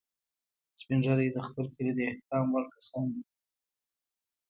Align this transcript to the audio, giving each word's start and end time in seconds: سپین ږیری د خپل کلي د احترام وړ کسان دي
سپین 0.79 0.99
ږیری 1.05 1.29
د 1.33 1.37
خپل 1.47 1.65
کلي 1.75 1.91
د 1.95 1.99
احترام 2.09 2.47
وړ 2.49 2.65
کسان 2.75 3.05
دي 3.13 3.23